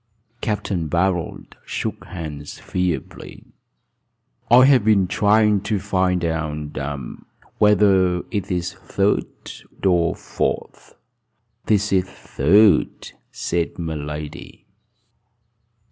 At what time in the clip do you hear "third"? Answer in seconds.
8.73-9.27, 12.15-13.11